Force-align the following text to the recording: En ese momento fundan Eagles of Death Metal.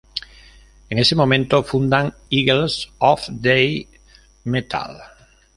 En 0.89 0.97
ese 0.97 1.15
momento 1.15 1.61
fundan 1.63 2.15
Eagles 2.31 2.89
of 2.97 3.23
Death 3.29 3.85
Metal. 4.45 4.99